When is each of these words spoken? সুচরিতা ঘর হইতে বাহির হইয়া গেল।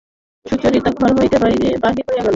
সুচরিতা 0.45 0.89
ঘর 0.99 1.11
হইতে 1.17 1.37
বাহির 1.83 2.03
হইয়া 2.07 2.15
গেল। 2.17 2.29